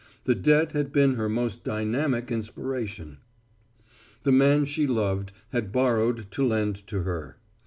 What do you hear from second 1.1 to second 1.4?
her